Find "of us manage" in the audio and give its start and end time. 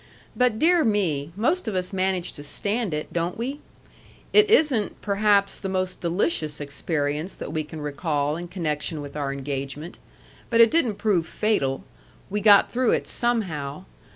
1.67-2.33